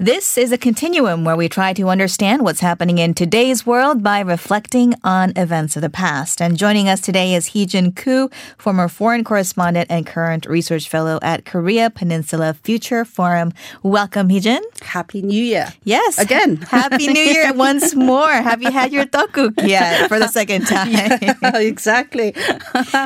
[0.00, 4.18] This is a continuum where we try to understand what's happening in today's world by
[4.18, 6.42] reflecting on events of the past.
[6.42, 8.28] And joining us today is Heejin Koo,
[8.58, 13.52] former foreign correspondent and current research fellow at Korea Peninsula Future Forum.
[13.84, 14.58] Welcome, Heejin.
[14.82, 15.72] Happy New Year.
[15.84, 16.18] Yes.
[16.18, 16.56] Again.
[16.70, 18.32] Happy New Year once more.
[18.32, 20.90] Have you had your tteokguk yet for the second time?
[20.90, 22.34] Yeah, exactly.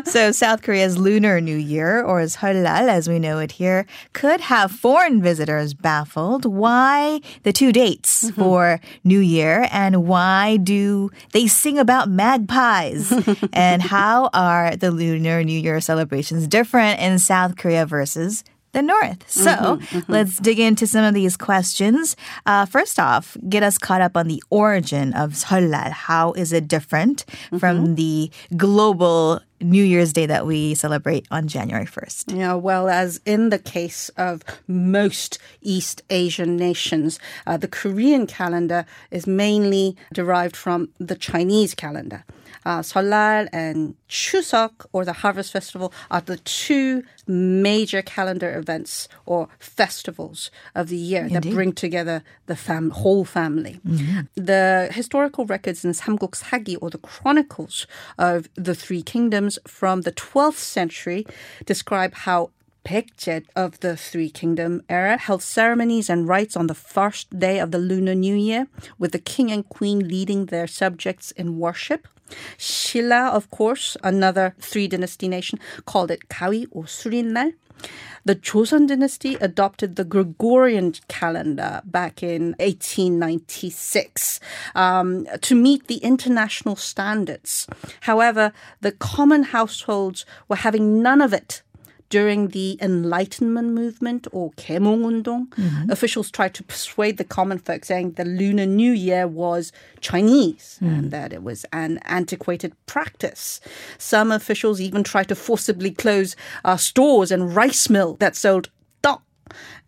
[0.07, 3.84] so South Korea's Lunar New Year, or as Seollal as we know it here,
[4.14, 6.46] could have foreign visitors baffled.
[6.46, 6.77] Why?
[6.79, 8.41] Why the two dates mm-hmm.
[8.41, 13.12] for New Year and why do they sing about magpies
[13.52, 19.28] and how are the Lunar New Year celebrations different in South Korea versus the North.
[19.28, 20.12] So mm-hmm, mm-hmm.
[20.12, 22.14] let's dig into some of these questions.
[22.46, 25.91] Uh, first off, get us caught up on the origin of Seollal.
[25.91, 27.58] How is it different mm-hmm.
[27.58, 32.37] from the global New Year's Day that we celebrate on January 1st?
[32.37, 38.87] Yeah, well, as in the case of most East Asian nations, uh, the Korean calendar
[39.11, 42.25] is mainly derived from the Chinese calendar.
[42.64, 49.48] Uh, Seollal and Chuseok, or the Harvest Festival, are the two major calendar events or
[49.58, 51.42] festivals of the year Indeed.
[51.42, 53.80] that bring together the fam- whole family.
[53.86, 54.20] Mm-hmm.
[54.34, 57.86] The historical records in Samguk Sagi, or the chronicles
[58.19, 61.26] of the Three Kingdoms from the 12th century,
[61.66, 62.50] describe how
[62.89, 67.70] Baekje of the Three Kingdom era held ceremonies and rites on the first day of
[67.70, 68.67] the Lunar New Year,
[68.98, 72.09] with the king and queen leading their subjects in worship.
[72.56, 77.53] Shilla, of course, another three dynasty nation, called it Kawi or Surinnal.
[78.25, 84.41] The Joseon dynasty adopted the Gregorian calendar back in 1896
[84.75, 87.66] um, to meet the international standards.
[88.00, 91.62] However, the common households were having none of it
[92.11, 95.91] during the Enlightenment movement or Kaemongundong, mm-hmm.
[95.91, 100.98] officials tried to persuade the common folk saying the Lunar New Year was Chinese mm.
[100.98, 103.61] and that it was an antiquated practice.
[103.98, 108.71] Some officials even tried to forcibly close uh, stores and rice mill that sold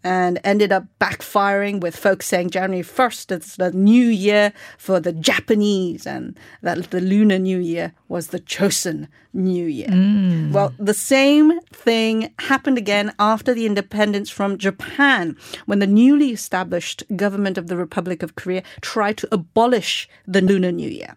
[0.02, 5.12] and ended up backfiring with folks saying January 1st is the new year for the
[5.12, 9.88] Japanese and that the Lunar New Year was the Chosen New Year.
[9.88, 10.52] Mm.
[10.52, 17.04] Well, the same thing happened again after the independence from Japan when the newly established
[17.16, 21.14] government of the Republic of Korea tried to abolish the Lunar New Year.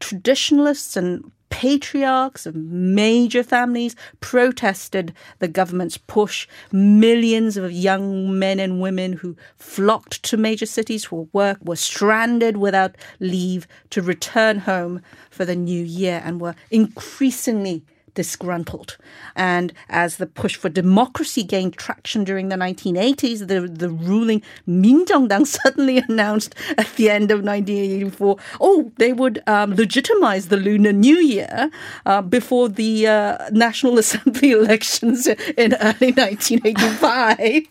[0.00, 6.48] Traditionalists and patriarchs of major families protested the government's push.
[6.72, 12.56] Millions of young men and women who flocked to major cities for work were stranded
[12.56, 17.84] without leave to return home for the new year and were increasingly
[18.14, 18.96] disgruntled.
[19.34, 25.46] And as the push for democracy gained traction during the 1980s, the, the ruling Minjeongdang
[25.62, 31.16] suddenly announced at the end of 1984, oh, they would um, legitimize the Lunar New
[31.16, 31.70] Year
[32.06, 37.66] uh, before the uh, National Assembly elections in early 1985.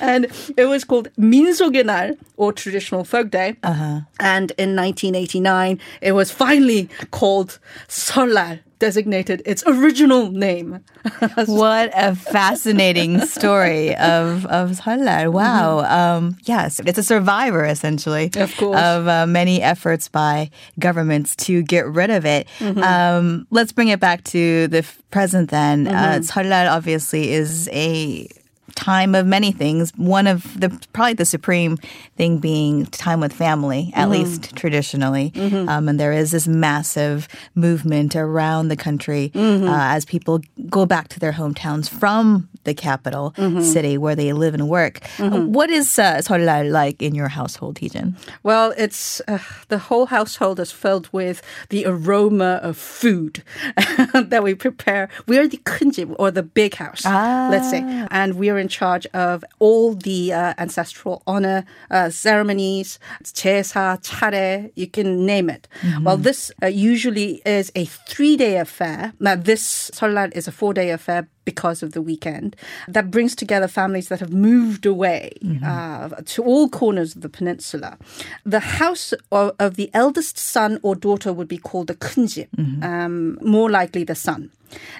[0.00, 0.26] and
[0.56, 3.56] it was called Minsogenal, or Traditional Folk Day.
[3.62, 4.00] Uh-huh.
[4.20, 7.58] And in 1989, it was finally called
[7.88, 10.80] Seollal designated its original name.
[11.46, 15.32] what a fascinating story of of Seollal.
[15.32, 15.82] Wow.
[15.82, 15.92] Mm-hmm.
[15.92, 21.62] Um, yes, it's a survivor essentially of course of uh, many efforts by governments to
[21.62, 22.46] get rid of it.
[22.58, 22.82] Mm-hmm.
[22.82, 25.86] Um, let's bring it back to the present then.
[25.88, 26.52] Uh, mm-hmm.
[26.52, 28.28] Uh, obviously is a
[28.76, 29.92] time of many things.
[29.96, 31.78] One of the probably the supreme
[32.16, 34.12] thing being time with family, at mm-hmm.
[34.12, 35.32] least traditionally.
[35.34, 35.68] Mm-hmm.
[35.68, 39.66] Um, and there is this massive movement around the country mm-hmm.
[39.66, 43.61] uh, as people go back to their hometowns from the capital mm-hmm.
[43.61, 45.01] city where they live and work.
[45.19, 45.51] Uh, mm-hmm.
[45.51, 46.21] what is uh,
[46.65, 48.15] like in your household, Heejin?
[48.43, 53.43] Well, it's uh, the whole household is filled with the aroma of food
[54.13, 55.09] that we prepare.
[55.27, 57.49] We are the kunjib or the big house, ah.
[57.51, 57.81] let's say,
[58.11, 64.71] and we are in charge of all the uh, ancestral honor uh, ceremonies, 제사, 차례,
[64.75, 65.67] you can name it.
[65.81, 66.03] Mm-hmm.
[66.03, 69.13] Well, this uh, usually is a three-day affair.
[69.19, 72.54] Now, this Seollal is a four-day affair because of the weekend
[72.86, 75.64] that brings together families that have moved away mm-hmm.
[75.64, 77.96] uh, to all corners of the peninsula.
[78.44, 82.82] The house of, of, the eldest son or daughter would be called the kunjip, mm-hmm.
[82.82, 84.50] um, more likely the son.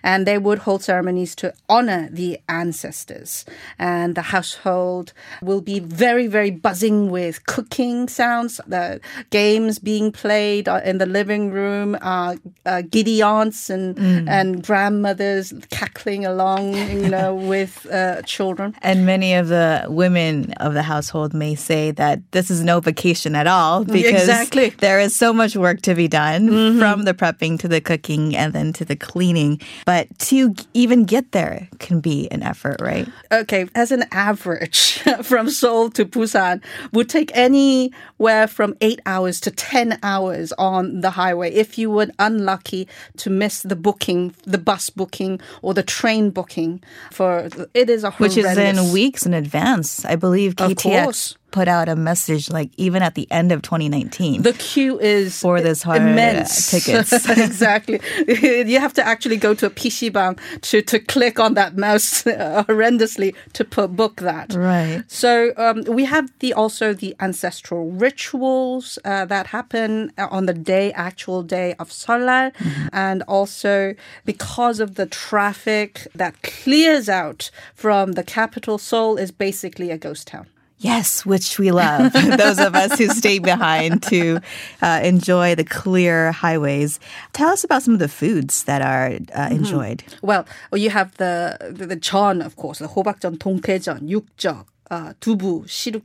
[0.02, 3.44] And they would hold ceremonies to honor the ancestors.
[3.78, 10.68] And the household will be very, very buzzing with cooking sounds, the games being played
[10.68, 13.98] in the living room, uh, uh, giddy aunts and,
[14.28, 18.74] and grandmothers cackling along, you know, with uh, children.
[18.82, 23.34] And many of the women of the household may say that this is no vacation
[23.34, 24.70] at all because Exactly.
[24.70, 28.52] there is so much work to be done from the prepping to the cooking and
[28.52, 29.55] then to the cleaning.
[29.84, 33.08] But to even get there can be an effort, right?
[33.32, 36.62] okay, as an average from Seoul to Busan
[36.92, 42.08] would take anywhere from eight hours to 10 hours on the highway if you were
[42.18, 42.88] unlucky
[43.18, 48.10] to miss the booking, the bus booking or the train booking for it is a
[48.12, 50.04] Which is in weeks in advance.
[50.04, 51.36] I believe Of KTX course.
[51.56, 54.42] Put out a message like even at the end of 2019.
[54.42, 57.26] The queue is For this hard, uh, immense tickets.
[57.30, 57.98] exactly.
[58.28, 62.26] you have to actually go to a PC bang to, to click on that mouse
[62.26, 64.52] uh, horrendously to put, book that.
[64.52, 65.02] Right.
[65.08, 70.92] So um, we have the also the ancestral rituals uh, that happen on the day,
[70.92, 72.52] actual day of Seollal,
[72.92, 73.94] and also
[74.26, 80.26] because of the traffic that clears out from the capital, Seoul is basically a ghost
[80.26, 80.48] town.
[80.78, 84.40] Yes, which we love, those of us who stay behind to
[84.82, 87.00] uh, enjoy the clear highways.
[87.32, 89.54] Tell us about some of the foods that are uh, mm-hmm.
[89.54, 89.98] enjoyed.
[89.98, 90.26] Mm-hmm.
[90.26, 96.02] Well, you have the, the, the of course, the 호박전, 동태전, 육적, uh, 두부, 시룩,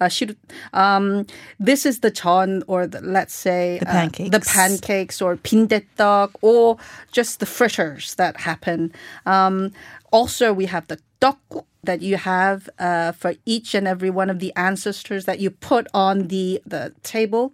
[0.00, 0.34] uh,
[0.72, 1.26] Um,
[1.60, 5.36] this is the chon, or the, let's say the uh, pancakes, uh, the pancakes, or
[5.36, 6.78] pindetteok, or
[7.12, 8.92] just the fritters that happen.
[9.26, 9.72] Um,
[10.10, 14.38] also, we have the tteok that you have uh, for each and every one of
[14.38, 17.52] the ancestors that you put on the, the table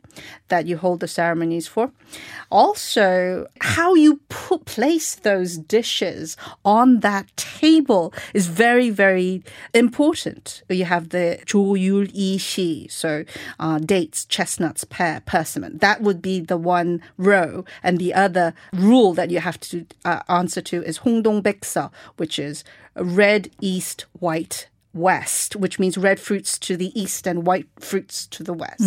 [0.49, 1.93] that you hold the ceremonies for.
[2.51, 9.43] Also, how you put, place those dishes on that table is very, very
[9.75, 10.63] important.
[10.69, 13.25] You have the Chu Yul Yi Shi, so
[13.59, 15.79] uh, dates, chestnuts, pear, persimmon.
[15.79, 17.65] That would be the one row.
[17.83, 22.39] And the other rule that you have to uh, answer to is Hongdong bexa, which
[22.39, 22.65] is
[23.01, 28.43] red, east, white, west, which means red fruits to the east and white fruits to
[28.43, 28.83] the west.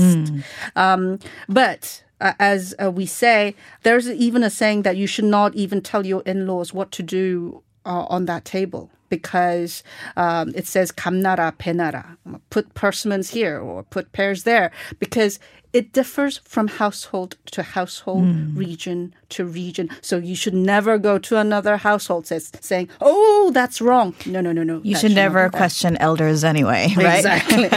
[0.75, 5.55] Um, but uh, as uh, we say, there's even a saying that you should not
[5.55, 9.83] even tell your in-laws what to do uh, on that table because
[10.17, 12.17] um, it says kamnara penara,
[12.49, 15.39] put persimmons here or put pears there, because
[15.73, 18.25] it differs from household to household,
[18.55, 19.89] region to region.
[20.01, 24.51] So you should never go to another household says, saying, "Oh, that's wrong." No, no,
[24.51, 24.79] no, no.
[24.83, 27.25] You should never question elders anyway, right?
[27.25, 27.69] Exactly.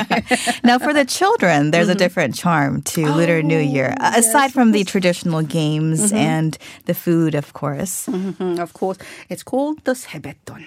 [0.65, 4.73] now, for the children, there's a different charm to Lunar New Year, uh, aside from
[4.73, 8.07] the traditional games and the food, of course.
[8.07, 8.99] Mhm, of course,
[9.31, 10.65] it's called the sebeton.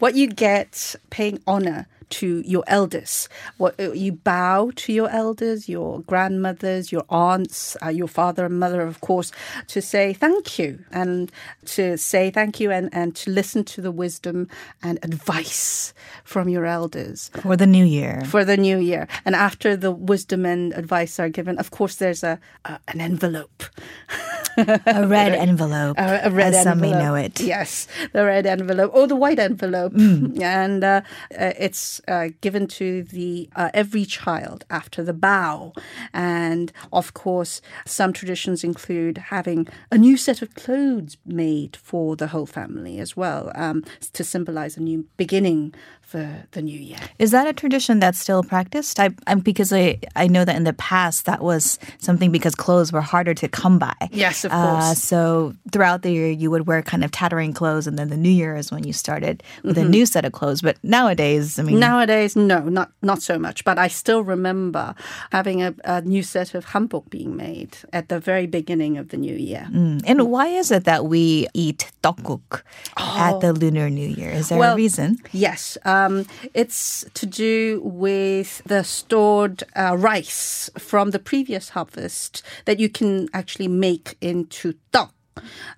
[0.00, 3.28] What you get paying honor to your elders.
[3.56, 8.58] What uh, you bow to your elders, your grandmothers, your aunts, uh, your father and
[8.60, 9.32] mother, of course,
[9.68, 11.30] to say thank you and
[11.66, 14.48] to say thank you and, and to listen to the wisdom
[14.82, 15.92] and advice
[16.24, 18.22] from your elders For the new year.
[18.24, 19.08] for the new year.
[19.24, 23.64] And after the wisdom and advice are given, of course, there's a, a an envelope.
[24.56, 27.40] A red envelope, a, a red as some may know it.
[27.40, 31.02] Yes, the red envelope or the white envelope, and uh,
[31.38, 35.72] uh, it's uh, given to the uh, every child after the bow.
[36.12, 42.28] And of course, some traditions include having a new set of clothes made for the
[42.28, 45.74] whole family as well, um, to symbolize a new beginning
[46.06, 46.98] for the new year.
[47.18, 49.00] Is that a tradition that's still practiced?
[49.00, 52.92] I, I'm because I, I know that in the past that was something because clothes
[52.92, 53.92] were harder to come by.
[54.12, 57.98] Yes, of Uh, so throughout the year, you would wear kind of tattering clothes, and
[57.98, 60.62] then the new year is when you started with a new set of clothes.
[60.62, 63.64] But nowadays, I mean, Nowadays, no, not not so much.
[63.64, 64.94] But I still remember
[65.32, 69.16] having a, a new set of hanbok being made at the very beginning of the
[69.16, 69.68] new year.
[69.70, 70.02] Mm.
[70.06, 72.62] and why is it that we eat tteokguk
[72.96, 74.30] at the Lunar New Year?
[74.30, 75.18] Is there a reason?
[75.32, 82.78] Yes, um, it's to do with the stored uh, rice from the previous harvest that
[82.78, 85.10] you can actually make into tteok.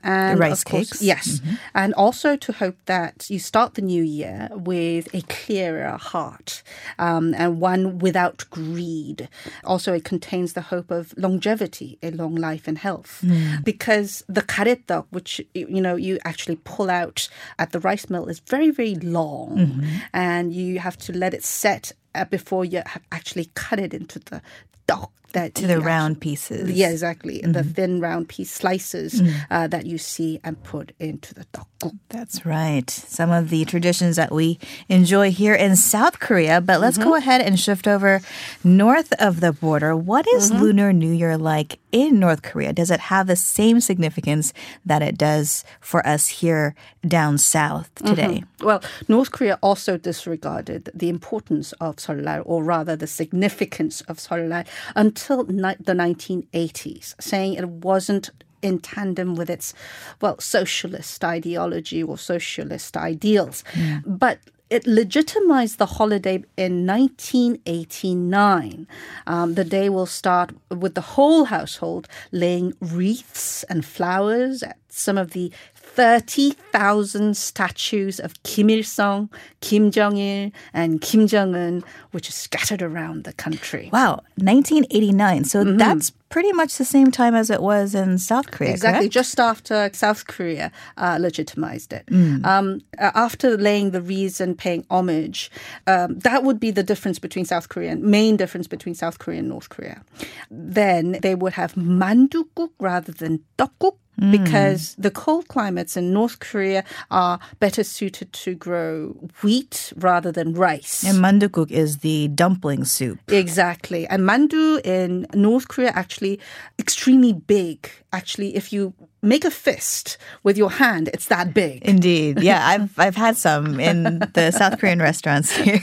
[0.04, 1.02] And rice of course, cakes?
[1.02, 1.40] yes,
[1.74, 6.62] and also to hope that you start the new year with a clearer heart
[6.96, 9.28] um, and one without greed.
[9.64, 13.24] Also, it contains the hope of longevity, a long life and health,
[13.64, 18.38] because the karetok, which you know you actually pull out at the rice mill, is
[18.38, 23.80] very very long, and you have to let it set uh, before you actually cut
[23.80, 24.40] it into the
[24.86, 26.70] dog that To the you round pieces.
[26.70, 27.40] Yeah, exactly.
[27.40, 27.70] The Mm-hmm.
[27.72, 29.34] thin round piece slices Mm.
[29.50, 31.98] uh, that you see and put into the tteokguk.
[32.08, 32.88] That's right.
[32.90, 34.58] Some of the traditions that we
[34.88, 36.60] enjoy here in South Korea.
[36.60, 38.20] But let's go ahead and shift over
[38.64, 39.94] north of the border.
[39.94, 42.72] What is Lunar New Year like in North Korea?
[42.72, 44.52] Does it have the same significance
[44.86, 46.74] that it does for us here
[47.06, 48.44] down south today?
[48.62, 54.64] Well, North Korea also disregarded the importance of Seollal, or rather the significance of Seollal,
[54.96, 55.17] until
[55.48, 59.72] ni- the 1980s, saying it wasn't in tandem with its,
[60.20, 63.62] well, socialist ideology or socialist ideals.
[64.04, 64.38] But
[64.70, 68.86] it legitimized the holiday in 1989.
[69.26, 75.18] Um, the day will start with the whole household laying wreaths and flowers at some
[75.18, 81.82] of the 30,000 statues of Kim Il sung, Kim Jong il, and Kim Jong un,
[82.12, 83.90] which are scattered around the country.
[83.92, 85.44] Wow, 1989.
[85.44, 88.70] So that's pretty much the same time as it was in South Korea.
[88.70, 89.12] Exactly, correct?
[89.12, 92.06] just after South Korea uh, legitimized it.
[92.06, 92.44] Mm.
[92.44, 95.50] Um, uh, after laying the wreaths and paying homage,
[95.86, 99.40] um, that would be the difference between South Korea, and main difference between South Korea
[99.40, 100.02] and North Korea.
[100.50, 103.96] Then they would have mandukuk rather than tteokguk.
[104.20, 104.32] Mm.
[104.32, 109.10] Because the cold climates in North Korea are better suited to grow
[109.42, 111.04] wheat rather than rice.
[111.04, 113.20] And mandukuk is the dumpling soup.
[113.28, 114.06] Exactly.
[114.08, 116.40] And mandu in North Korea actually
[116.78, 117.90] extremely big.
[118.12, 121.82] Actually, if you make a fist with your hand, it's that big.
[121.82, 125.80] Indeed, yeah, I've I've had some in the South Korean restaurants here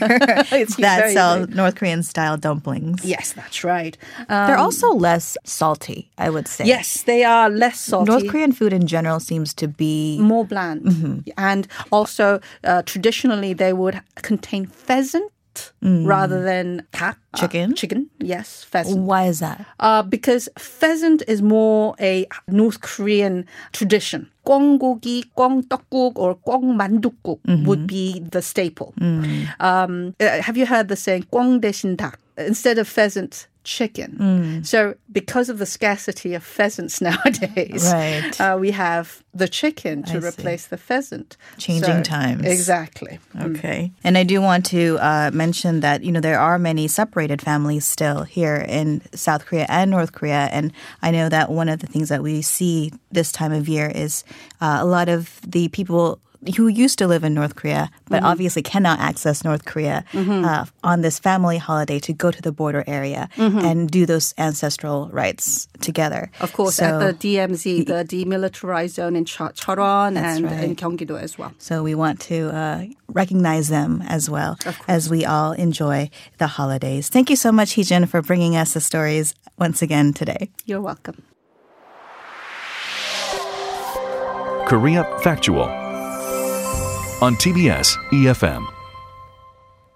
[0.52, 1.56] It's that sell big.
[1.56, 3.04] North Korean style dumplings.
[3.04, 3.96] Yes, that's right.
[4.28, 6.64] Um, They're also less salty, I would say.
[6.64, 8.10] yes, they are less salty.
[8.10, 10.82] North Korean food in general seems to be more bland.
[10.82, 11.30] Mm-hmm.
[11.36, 15.30] And also, uh, traditionally, they would contain pheasant
[15.82, 17.16] rather than cat.
[17.16, 17.40] uh, Mm.
[17.40, 17.74] Chicken?
[17.74, 19.02] chicken, yes, pheasant.
[19.10, 19.58] why is that?
[19.80, 24.30] Uh, because pheasant is more a North Korean tradition.
[24.45, 28.93] 꽝고기, 꽝떡국, or 꽝만둣국 would be the staple.
[29.59, 32.17] Um, uh, have you heard the saying 꽝 대신 닭?
[32.37, 34.63] Instead of pheasant, chicken.
[34.63, 38.33] So because of the scarcity of pheasants nowadays, Right.
[38.41, 40.27] uh, we have the chicken to I see.
[40.27, 41.37] replace the pheasant.
[41.59, 42.45] Changing times.
[42.47, 43.19] Exactly.
[43.39, 43.91] Okay.
[44.03, 47.85] And I do want to uh, mention that, you know, there are many separated families
[47.85, 50.49] still here in South Korea and North Korea.
[50.51, 50.73] And
[51.03, 54.23] I know that one of the things that we see this time of year is
[54.60, 56.18] uh, a lot of the people
[56.56, 58.26] who used to live in North Korea, but Mm-hmm.
[58.26, 62.84] obviously cannot access North Korea uh, on this family holiday to go to the border
[62.86, 66.30] area and do those ancestral rites together.
[66.34, 66.44] Mm-hmm.
[66.44, 70.62] Of course, So- at the DMZ, the demilitarized zone in Ch- Cheonan and right.
[70.64, 71.52] in Gyeonggi-do as well.
[71.58, 77.08] So we want to uh, recognize them as well as we all enjoy the holidays.
[77.08, 80.50] Thank you so much, Heejin, for bringing us the stories once again today.
[80.64, 81.22] You're welcome.
[84.66, 85.68] Korea Factual
[87.22, 88.75] on TBS EFM.